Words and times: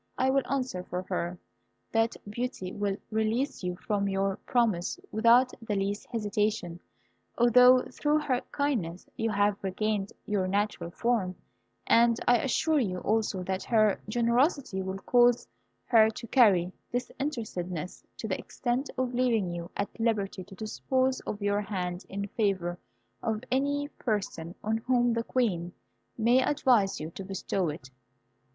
I 0.17 0.31
will 0.31 0.41
answer 0.49 0.81
for 0.83 1.03
her, 1.03 1.37
that 1.91 2.17
Beauty 2.27 2.73
will 2.73 2.97
release 3.11 3.61
you 3.63 3.75
from 3.75 4.09
your 4.09 4.37
promise 4.47 4.99
without 5.11 5.53
the 5.61 5.75
least 5.75 6.07
hesitation, 6.07 6.79
although, 7.37 7.83
through 7.91 8.17
her 8.21 8.41
kindness, 8.51 9.07
you 9.15 9.29
have 9.29 9.63
regained 9.63 10.11
your 10.25 10.47
natural 10.47 10.89
form; 10.89 11.35
and 11.85 12.19
I 12.27 12.39
assure 12.39 12.79
you 12.79 12.97
also 13.01 13.43
that 13.43 13.61
her 13.65 14.01
generosity 14.09 14.81
will 14.81 14.97
cause 14.97 15.47
her 15.85 16.09
to 16.09 16.25
carry 16.25 16.73
disinterestedness 16.91 18.03
to 18.17 18.27
the 18.27 18.39
extent 18.39 18.89
of 18.97 19.13
leaving 19.13 19.51
you 19.51 19.69
at 19.77 19.99
liberty 19.99 20.43
to 20.45 20.55
dispose 20.55 21.19
of 21.27 21.43
your 21.43 21.61
hand 21.61 22.05
in 22.09 22.25
favour 22.29 22.79
of 23.21 23.43
any 23.51 23.87
person 23.99 24.55
on 24.63 24.77
whom 24.77 25.13
the 25.13 25.23
Queen 25.23 25.73
may 26.17 26.41
advise 26.43 26.99
you 26.99 27.11
to 27.11 27.23
bestow 27.23 27.69
it. 27.69 27.91